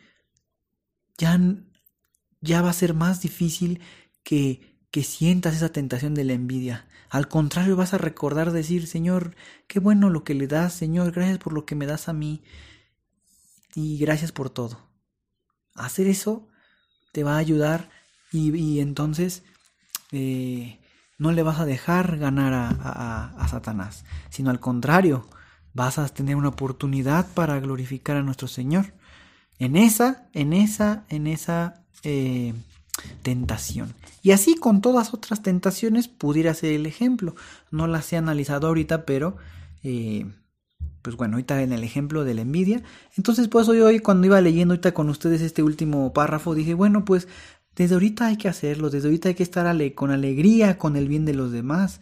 ya, 1.17 1.39
ya 2.41 2.63
va 2.63 2.71
a 2.71 2.75
ser 2.75 2.95
más 2.95 3.21
difícil 3.21 3.81
que 4.23 4.69
que 4.91 5.03
sientas 5.03 5.57
esa 5.57 5.71
tentación 5.71 6.15
de 6.15 6.25
la 6.25 6.33
envidia. 6.33 6.87
Al 7.11 7.29
contrario, 7.29 7.77
vas 7.77 7.95
a 7.95 7.99
recordar 7.99 8.53
decir, 8.53 8.87
Señor, 8.87 9.35
qué 9.67 9.81
bueno 9.81 10.11
lo 10.11 10.25
que 10.25 10.35
le 10.35 10.47
das, 10.47 10.73
Señor, 10.73 11.13
gracias 11.13 11.39
por 11.39 11.53
lo 11.53 11.65
que 11.65 11.75
me 11.75 11.87
das 11.87 12.09
a 12.09 12.13
mí 12.13 12.43
y 13.75 13.99
gracias 13.99 14.33
por 14.33 14.51
todo. 14.51 14.79
Hacer 15.75 16.07
eso 16.07 16.49
te 17.13 17.25
va 17.25 17.35
a 17.35 17.39
ayudar 17.39 17.91
y, 18.31 18.81
entonces 18.81 19.43
eh, 20.13 20.81
no 21.19 21.33
le 21.33 21.43
vas 21.43 21.61
a 21.61 21.65
dejar 21.65 22.19
ganar 22.19 22.53
a, 22.53 22.69
a, 22.69 23.43
a, 23.43 23.49
Satanás, 23.49 24.05
sino 24.29 24.51
al 24.51 24.61
contrario, 24.61 25.29
vas 25.79 25.97
a 25.99 26.09
tener 26.09 26.35
una 26.35 26.49
oportunidad 26.49 27.29
para 27.35 27.59
glorificar 27.61 28.17
a 28.17 28.23
nuestro 28.23 28.49
Señor. 28.49 28.93
En 29.61 29.77
esa, 29.77 30.29
en 30.35 30.53
esa, 30.53 31.05
en 31.09 31.29
esa 31.29 31.85
eh, 32.03 32.53
tentación. 33.23 33.95
Y 34.21 34.33
así 34.33 34.57
con 34.57 34.83
todas 34.83 35.15
otras 35.15 35.41
tentaciones 35.41 36.09
pudiera 36.09 36.53
ser 36.53 36.73
el 36.73 36.85
ejemplo. 36.85 37.37
No 37.71 37.87
las 37.87 38.13
he 38.13 38.17
analizado 38.17 38.67
ahorita, 38.67 39.07
pero 39.07 39.37
eh, 39.85 40.27
pues 41.01 41.17
bueno, 41.17 41.37
ahorita 41.37 41.63
en 41.63 41.73
el 41.73 41.85
ejemplo 41.85 42.25
de 42.25 42.35
la 42.35 42.43
envidia. 42.43 42.83
Entonces, 43.17 43.47
pues 43.47 43.69
hoy, 43.69 43.79
hoy 43.79 44.01
cuando 44.01 44.27
iba 44.27 44.41
leyendo 44.41 44.73
ahorita 44.73 44.93
con 44.93 45.09
ustedes 45.09 45.41
este 45.43 45.63
último 45.63 46.13
párrafo, 46.13 46.57
dije, 46.57 46.75
bueno, 46.75 47.05
pues 47.05 47.29
desde 47.77 47.95
ahorita 47.95 48.27
hay 48.27 48.37
que 48.37 48.49
hacerlo, 48.49 48.91
desde 48.91 49.07
ahorita 49.07 49.29
hay 49.29 49.37
que 49.37 49.45
estar 49.45 49.65
con 49.95 50.11
alegría 50.11 50.77
con 50.77 50.97
el 50.97 51.07
bien 51.07 51.25
de 51.25 51.35
los 51.35 51.53
demás. 51.53 52.01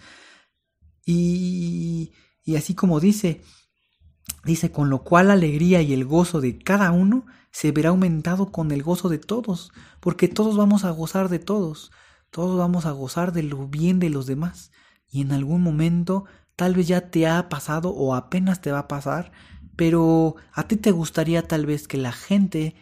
Y, 1.04 2.12
y 2.42 2.56
así 2.56 2.75
como 2.75 3.00
dice, 3.00 3.42
dice, 4.45 4.71
con 4.73 4.90
lo 4.90 5.02
cual 5.02 5.28
la 5.28 5.35
alegría 5.35 5.83
y 5.83 5.92
el 5.92 6.04
gozo 6.04 6.40
de 6.40 6.59
cada 6.59 6.90
uno 6.92 7.26
se 7.50 7.73
verá 7.73 7.90
aumentado 7.90 8.52
con 8.52 8.71
el 8.71 8.83
gozo 8.83 9.09
de 9.09 9.18
todos, 9.18 9.73
porque 10.00 10.28
todos 10.28 10.56
vamos 10.56 10.85
a 10.85 10.90
gozar 10.90 11.28
de 11.28 11.38
todos, 11.38 11.90
todos 12.30 12.59
vamos 12.59 12.87
a 12.87 12.92
gozar 12.92 13.33
de 13.33 13.42
lo 13.42 13.66
bien 13.66 13.99
de 13.99 14.11
los 14.11 14.26
demás. 14.26 14.73
Y 15.11 15.23
en 15.23 15.33
algún 15.33 15.62
momento 15.62 16.25
tal 16.54 16.75
vez 16.75 16.88
ya 16.88 17.11
te 17.11 17.26
ha 17.26 17.49
pasado 17.49 17.90
o 17.90 18.14
apenas 18.14 18.61
te 18.61 18.73
va 18.73 18.80
a 18.80 18.88
pasar, 18.88 19.33
pero 19.76 20.37
a 20.52 20.68
ti 20.68 20.76
te 20.76 20.90
gustaría 20.90 21.42
tal 21.42 21.66
vez 21.66 21.87
que 21.88 21.99
la 21.99 22.12
gente 22.12 22.75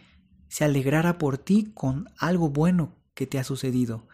se 0.47 0.63
alegrara 0.63 1.17
por 1.17 1.37
ti 1.37 1.71
con 1.73 2.09
algo 2.17 2.49
bueno 2.49 2.95
que 3.13 3.27
te 3.27 3.39
ha 3.39 3.43
sucedido. 3.43 4.07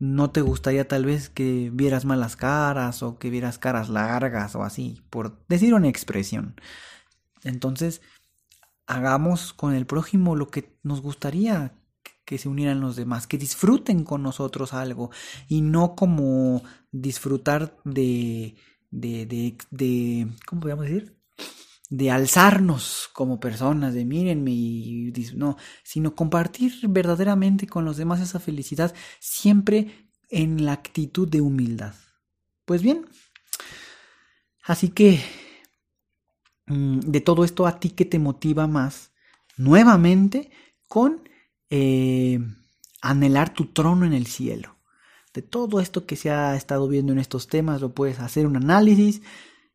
No 0.00 0.30
te 0.32 0.42
gustaría 0.42 0.88
tal 0.88 1.06
vez 1.06 1.30
que 1.30 1.70
vieras 1.72 2.06
malas 2.06 2.36
caras 2.36 3.02
o 3.04 3.18
que 3.18 3.30
vieras 3.30 3.58
caras 3.58 3.90
largas 3.90 4.56
o 4.56 4.64
así, 4.64 5.02
por 5.10 5.46
decir 5.48 5.74
una 5.74 5.88
expresión. 5.88 6.56
Entonces, 7.44 8.02
hagamos 8.86 9.52
con 9.54 9.74
el 9.74 9.86
prójimo 9.86 10.36
lo 10.36 10.50
que 10.50 10.76
nos 10.82 11.02
gustaría 11.02 11.74
que 12.26 12.38
se 12.38 12.48
unieran 12.48 12.80
los 12.80 12.96
demás, 12.96 13.26
que 13.26 13.38
disfruten 13.38 14.04
con 14.04 14.22
nosotros 14.22 14.74
algo 14.74 15.10
y 15.48 15.62
no 15.62 15.96
como 15.96 16.62
disfrutar 16.92 17.76
de, 17.84 18.56
de, 18.90 19.26
de, 19.26 19.58
de 19.70 20.28
¿cómo 20.46 20.62
podríamos 20.62 20.86
decir? 20.86 21.19
De 21.90 22.10
alzarnos 22.10 23.10
como 23.12 23.38
personas, 23.38 23.92
de 23.92 24.06
mírenme 24.06 24.52
y 24.52 25.12
no, 25.34 25.56
sino 25.82 26.14
compartir 26.14 26.72
verdaderamente 26.88 27.66
con 27.66 27.84
los 27.84 27.98
demás 27.98 28.20
esa 28.20 28.40
felicidad 28.40 28.94
siempre 29.18 30.08
en 30.30 30.64
la 30.64 30.72
actitud 30.72 31.28
de 31.28 31.40
humildad. 31.40 31.94
Pues 32.64 32.82
bien, 32.82 33.06
así 34.62 34.90
que 34.90 35.20
mm, 36.66 37.00
de 37.00 37.20
todo 37.20 37.44
esto 37.44 37.66
a 37.66 37.80
ti 37.80 37.90
que 37.90 38.04
te 38.04 38.18
motiva 38.18 38.66
más, 38.66 39.10
nuevamente 39.56 40.50
con 40.86 41.28
eh, 41.70 42.38
anhelar 43.02 43.52
tu 43.52 43.66
trono 43.66 44.06
en 44.06 44.12
el 44.12 44.26
cielo. 44.26 44.76
De 45.32 45.42
todo 45.42 45.80
esto 45.80 46.06
que 46.06 46.16
se 46.16 46.30
ha 46.30 46.56
estado 46.56 46.88
viendo 46.88 47.12
en 47.12 47.18
estos 47.18 47.46
temas, 47.46 47.80
lo 47.80 47.94
puedes 47.94 48.18
hacer 48.18 48.46
un 48.46 48.56
análisis 48.56 49.22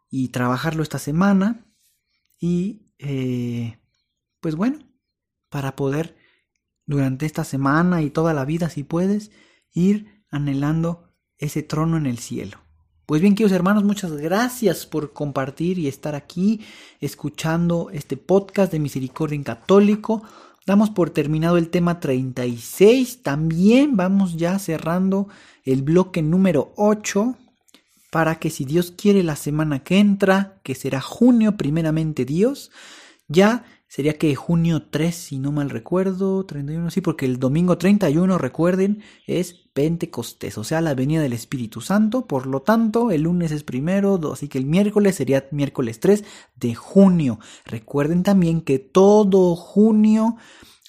y 0.09 0.29
trabajarlo 0.29 0.83
esta 0.83 0.99
semana. 0.99 1.64
Y 2.39 2.91
eh, 2.99 3.79
pues 4.39 4.55
bueno, 4.55 4.79
para 5.49 5.75
poder 5.75 6.15
durante 6.85 7.25
esta 7.25 7.43
semana 7.43 8.01
y 8.01 8.09
toda 8.09 8.33
la 8.33 8.45
vida, 8.45 8.69
si 8.69 8.83
puedes, 8.83 9.31
ir 9.71 10.23
anhelando 10.29 11.11
ese 11.37 11.63
trono 11.63 11.97
en 11.97 12.05
el 12.05 12.19
cielo. 12.19 12.59
Pues 13.05 13.21
bien, 13.21 13.35
queridos 13.35 13.51
hermanos, 13.51 13.83
muchas 13.83 14.11
gracias 14.13 14.85
por 14.85 15.13
compartir 15.13 15.77
y 15.77 15.87
estar 15.87 16.15
aquí 16.15 16.61
escuchando 16.99 17.89
este 17.91 18.17
podcast 18.17 18.71
de 18.71 18.79
Misericordia 18.79 19.35
en 19.35 19.43
Católico. 19.43 20.23
Damos 20.65 20.89
por 20.89 21.11
terminado 21.11 21.57
el 21.57 21.69
tema 21.69 21.99
36. 21.99 23.21
También 23.21 23.95
vamos 23.95 24.37
ya 24.37 24.57
cerrando 24.57 25.27
el 25.63 25.83
bloque 25.83 26.23
número 26.23 26.73
8 26.77 27.37
para 28.15 28.39
que 28.39 28.49
si 28.49 28.63
Dios 28.63 28.91
quiere 28.91 29.23
la 29.23 29.35
semana 29.35 29.83
que 29.83 29.99
entra, 29.99 30.61
que 30.63 30.73
será 30.73 31.01
junio 31.01 31.57
primeramente 31.57 32.23
Dios, 32.23 32.71
ya 33.27 33.65
sería 33.89 34.17
que 34.17 34.33
junio 34.35 34.83
3, 34.83 35.13
si 35.13 35.37
no 35.37 35.51
mal 35.51 35.69
recuerdo, 35.69 36.45
31, 36.45 36.91
sí, 36.91 37.01
porque 37.01 37.25
el 37.25 37.39
domingo 37.39 37.77
31, 37.77 38.37
recuerden, 38.37 39.03
es 39.27 39.51
Pentecostés, 39.73 40.57
o 40.57 40.63
sea, 40.63 40.79
la 40.79 40.93
venida 40.93 41.21
del 41.21 41.33
Espíritu 41.33 41.81
Santo, 41.81 42.25
por 42.25 42.47
lo 42.47 42.61
tanto, 42.61 43.11
el 43.11 43.23
lunes 43.23 43.51
es 43.51 43.63
primero, 43.63 44.17
así 44.31 44.47
que 44.47 44.59
el 44.59 44.65
miércoles 44.65 45.15
sería 45.15 45.49
miércoles 45.51 45.99
3 45.99 46.23
de 46.55 46.73
junio. 46.73 47.39
Recuerden 47.65 48.23
también 48.23 48.61
que 48.61 48.79
todo 48.79 49.57
junio 49.57 50.37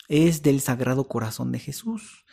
es 0.06 0.42
del 0.42 0.60
Sagrado 0.60 1.08
Corazón 1.08 1.50
de 1.50 1.58
Jesús. 1.58 2.24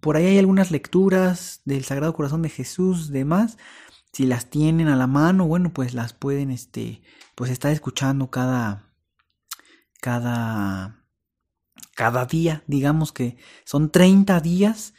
Por 0.00 0.18
ahí 0.18 0.26
hay 0.26 0.38
algunas 0.38 0.70
lecturas 0.70 1.62
del 1.64 1.84
Sagrado 1.84 2.12
Corazón 2.12 2.42
de 2.42 2.50
Jesús, 2.50 3.08
demás. 3.08 3.56
Si 4.14 4.26
las 4.26 4.48
tienen 4.48 4.88
a 4.88 4.96
la 4.96 5.06
mano, 5.06 5.46
bueno, 5.46 5.72
pues 5.72 5.92
las 5.92 6.12
pueden, 6.12 6.50
este, 6.50 7.02
pues 7.34 7.50
estar 7.50 7.72
escuchando 7.72 8.30
cada, 8.30 8.94
cada, 10.00 11.04
cada 11.94 12.24
día. 12.24 12.62
Digamos 12.66 13.12
que 13.12 13.36
son 13.64 13.90
30 13.90 14.40
días 14.40 14.94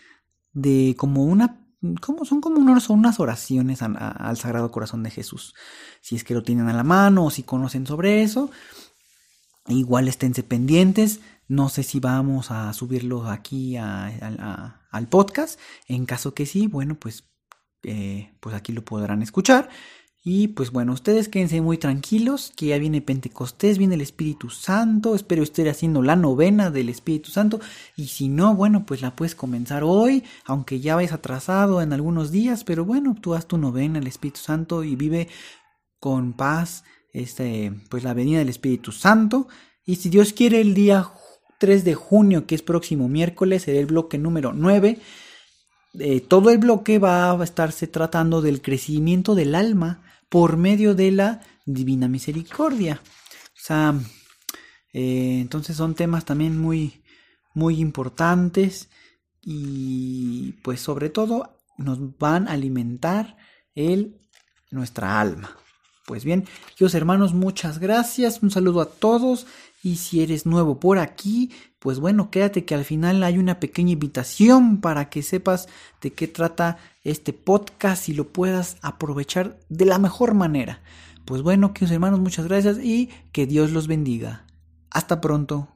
de 0.51 0.95
como 0.97 1.23
una 1.23 1.61
como, 2.01 2.25
son 2.25 2.41
como 2.41 2.59
unas, 2.59 2.89
unas 2.89 3.19
oraciones 3.19 3.81
al 3.81 4.37
Sagrado 4.37 4.71
Corazón 4.71 5.03
de 5.03 5.11
Jesús. 5.11 5.53
Si 6.01 6.15
es 6.15 6.23
que 6.23 6.33
lo 6.33 6.43
tienen 6.43 6.67
a 6.67 6.73
la 6.73 6.83
mano 6.83 7.25
o 7.25 7.31
si 7.31 7.43
conocen 7.43 7.85
sobre 7.85 8.23
eso, 8.23 8.49
igual 9.67 10.07
esténse 10.07 10.43
pendientes. 10.43 11.21
No 11.47 11.69
sé 11.69 11.83
si 11.83 11.99
vamos 11.99 12.51
a 12.51 12.73
subirlo 12.73 13.29
aquí 13.29 13.77
al 13.77 15.07
podcast. 15.09 15.59
En 15.87 16.05
caso 16.05 16.33
que 16.33 16.45
sí, 16.45 16.67
bueno, 16.67 16.95
pues, 16.95 17.29
eh, 17.85 18.31
pues 18.39 18.55
aquí 18.55 18.73
lo 18.73 18.83
podrán 18.83 19.21
escuchar. 19.21 19.69
Y 20.27 20.47
pues 20.47 20.71
bueno, 20.71 20.91
ustedes 20.93 21.29
quédense 21.29 21.61
muy 21.61 21.77
tranquilos, 21.77 22.51
que 22.57 22.65
ya 22.65 22.79
viene 22.79 22.99
Pentecostés, 22.99 23.77
viene 23.77 23.93
el 23.93 24.01
Espíritu 24.01 24.49
Santo, 24.49 25.13
espero 25.13 25.43
estar 25.43 25.67
haciendo 25.69 26.01
la 26.01 26.15
novena 26.15 26.71
del 26.71 26.89
Espíritu 26.89 27.29
Santo, 27.29 27.59
y 27.95 28.07
si 28.07 28.27
no, 28.27 28.55
bueno, 28.55 28.87
pues 28.87 29.03
la 29.03 29.15
puedes 29.15 29.35
comenzar 29.35 29.83
hoy, 29.83 30.23
aunque 30.45 30.79
ya 30.79 30.95
vayas 30.95 31.13
atrasado 31.13 31.79
en 31.79 31.93
algunos 31.93 32.31
días, 32.31 32.63
pero 32.63 32.85
bueno, 32.85 33.15
tú 33.21 33.35
haz 33.35 33.45
tu 33.45 33.59
novena 33.59 33.99
el 33.99 34.07
Espíritu 34.07 34.39
Santo 34.39 34.83
y 34.83 34.95
vive 34.95 35.27
con 35.99 36.33
paz, 36.33 36.85
este, 37.13 37.71
pues 37.91 38.03
la 38.03 38.15
venida 38.15 38.39
del 38.39 38.49
Espíritu 38.49 38.91
Santo, 38.91 39.47
y 39.85 39.97
si 39.97 40.09
Dios 40.09 40.33
quiere 40.33 40.59
el 40.59 40.73
día 40.73 41.07
3 41.59 41.85
de 41.85 41.93
junio, 41.93 42.47
que 42.47 42.55
es 42.55 42.63
próximo 42.63 43.07
miércoles, 43.07 43.61
será 43.61 43.77
el 43.77 43.85
bloque 43.85 44.17
número 44.17 44.53
9, 44.53 44.97
eh, 45.99 46.21
todo 46.21 46.49
el 46.49 46.57
bloque 46.57 46.99
va 46.99 47.31
a 47.31 47.43
estarse 47.43 47.87
tratando 47.87 48.41
del 48.41 48.61
crecimiento 48.61 49.35
del 49.35 49.55
alma, 49.55 50.01
por 50.29 50.57
medio 50.57 50.95
de 50.95 51.11
la 51.11 51.41
divina 51.65 52.07
misericordia. 52.07 53.01
O 53.03 53.59
sea, 53.61 53.95
eh, 54.93 55.39
entonces 55.41 55.77
son 55.77 55.95
temas 55.95 56.25
también 56.25 56.59
muy, 56.59 57.03
muy 57.53 57.79
importantes 57.79 58.89
y 59.41 60.53
pues 60.63 60.81
sobre 60.81 61.09
todo 61.09 61.59
nos 61.77 62.17
van 62.17 62.47
a 62.47 62.51
alimentar 62.51 63.37
el, 63.75 64.19
nuestra 64.71 65.19
alma. 65.19 65.57
Pues 66.05 66.23
bien, 66.23 66.45
queridos 66.71 66.93
hermanos, 66.93 67.33
muchas 67.33 67.79
gracias, 67.79 68.43
un 68.43 68.51
saludo 68.51 68.81
a 68.81 68.89
todos 68.89 69.47
y 69.85 69.97
si 69.97 70.23
eres 70.23 70.47
nuevo 70.47 70.79
por 70.79 70.97
aquí, 70.97 71.51
pues 71.77 71.99
bueno, 71.99 72.31
quédate 72.31 72.65
que 72.65 72.73
al 72.73 72.85
final 72.85 73.23
hay 73.23 73.37
una 73.37 73.59
pequeña 73.59 73.91
invitación 73.91 74.81
para 74.81 75.11
que 75.11 75.21
sepas 75.21 75.67
de 76.01 76.11
qué 76.11 76.27
trata 76.27 76.79
este 77.03 77.33
podcast 77.33 78.09
y 78.09 78.13
lo 78.13 78.29
puedas 78.29 78.77
aprovechar 78.81 79.59
de 79.69 79.85
la 79.85 79.99
mejor 79.99 80.33
manera. 80.33 80.81
Pues 81.23 81.43
bueno, 81.43 81.71
queridos 81.71 81.91
hermanos, 81.91 82.19
muchas 82.19 82.47
gracias 82.47 82.79
y 82.83 83.11
que 83.31 83.45
Dios 83.45 83.69
los 83.69 83.85
bendiga. 83.85 84.47
Hasta 84.89 85.21
pronto. 85.21 85.67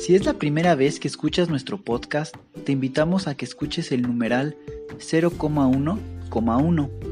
Si 0.00 0.16
es 0.16 0.24
la 0.24 0.40
primera 0.40 0.74
vez 0.74 0.98
que 0.98 1.06
escuchas 1.06 1.48
nuestro 1.48 1.78
podcast, 1.78 2.34
te 2.64 2.72
invitamos 2.72 3.28
a 3.28 3.36
que 3.36 3.44
escuches 3.44 3.92
el 3.92 4.02
numeral 4.02 4.56
0,1,1, 4.98 7.11